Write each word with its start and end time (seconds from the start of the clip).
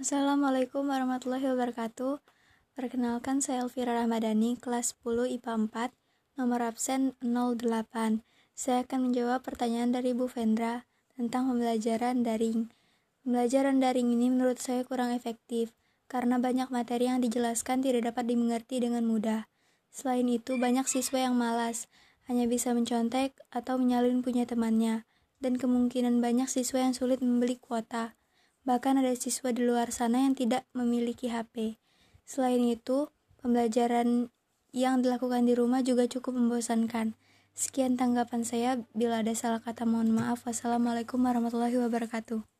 Assalamualaikum 0.00 0.88
warahmatullahi 0.88 1.44
wabarakatuh. 1.52 2.24
Perkenalkan 2.72 3.44
saya 3.44 3.68
Elvira 3.68 3.92
Rahmadani, 3.92 4.56
kelas 4.56 4.96
10 5.04 5.28
IPA 5.36 5.68
4, 5.68 6.40
nomor 6.40 6.64
absen 6.64 7.12
08. 7.20 8.24
Saya 8.56 8.88
akan 8.88 9.12
menjawab 9.12 9.44
pertanyaan 9.44 9.92
dari 9.92 10.16
Bu 10.16 10.24
Vendra 10.24 10.88
tentang 11.20 11.52
pembelajaran 11.52 12.24
daring. 12.24 12.72
Pembelajaran 13.28 13.76
daring 13.76 14.08
ini 14.16 14.32
menurut 14.32 14.56
saya 14.56 14.88
kurang 14.88 15.12
efektif 15.12 15.76
karena 16.08 16.40
banyak 16.40 16.72
materi 16.72 17.04
yang 17.12 17.20
dijelaskan 17.20 17.84
tidak 17.84 18.08
dapat 18.08 18.24
dimengerti 18.24 18.80
dengan 18.80 19.04
mudah. 19.04 19.52
Selain 19.92 20.24
itu, 20.32 20.56
banyak 20.56 20.88
siswa 20.88 21.28
yang 21.28 21.36
malas, 21.36 21.92
hanya 22.24 22.48
bisa 22.48 22.72
mencontek 22.72 23.36
atau 23.52 23.76
menyalin 23.76 24.24
punya 24.24 24.48
temannya, 24.48 25.04
dan 25.44 25.60
kemungkinan 25.60 26.24
banyak 26.24 26.48
siswa 26.48 26.88
yang 26.88 26.96
sulit 26.96 27.20
membeli 27.20 27.60
kuota. 27.60 28.16
Bahkan 28.68 29.00
ada 29.00 29.12
siswa 29.16 29.50
di 29.50 29.64
luar 29.64 29.88
sana 29.90 30.24
yang 30.28 30.36
tidak 30.36 30.68
memiliki 30.76 31.32
HP. 31.32 31.80
Selain 32.28 32.60
itu, 32.62 33.08
pembelajaran 33.40 34.28
yang 34.70 35.02
dilakukan 35.02 35.48
di 35.48 35.56
rumah 35.56 35.80
juga 35.82 36.06
cukup 36.06 36.36
membosankan. 36.36 37.18
Sekian 37.56 37.98
tanggapan 37.98 38.46
saya. 38.46 38.78
Bila 38.94 39.24
ada 39.24 39.34
salah 39.34 39.58
kata, 39.58 39.88
mohon 39.88 40.14
maaf. 40.14 40.46
Wassalamualaikum 40.46 41.18
warahmatullahi 41.18 41.74
wabarakatuh. 41.80 42.59